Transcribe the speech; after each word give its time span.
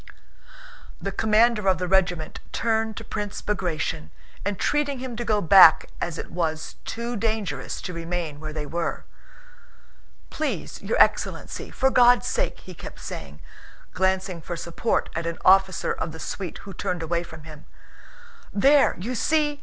The 0.99 1.11
commander 1.11 1.67
of 1.69 1.77
the 1.77 1.87
regiment 1.87 2.39
turned 2.51 2.97
to 2.97 3.03
Prince 3.03 3.39
Bagratión, 3.43 4.09
entreating 4.43 4.97
him 4.97 5.15
to 5.15 5.23
go 5.23 5.41
back 5.41 5.91
as 6.01 6.17
it 6.17 6.31
was 6.31 6.77
too 6.85 7.15
dangerous 7.15 7.79
to 7.83 7.93
remain 7.93 8.39
where 8.39 8.51
they 8.51 8.65
were. 8.65 9.05
"Please, 10.31 10.81
your 10.81 10.99
excellency, 10.99 11.69
for 11.69 11.91
God's 11.91 12.25
sake!" 12.25 12.61
he 12.61 12.73
kept 12.73 12.99
saying, 12.99 13.41
glancing 13.93 14.41
for 14.41 14.55
support 14.55 15.11
at 15.15 15.27
an 15.27 15.37
officer 15.45 15.93
of 15.93 16.13
the 16.13 16.19
suite 16.19 16.57
who 16.65 16.73
turned 16.73 17.03
away 17.03 17.21
from 17.21 17.43
him. 17.43 17.65
"There, 18.51 18.95
you 18.97 19.13
see!" 19.13 19.59